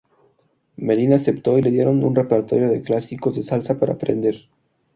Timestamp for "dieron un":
1.69-2.15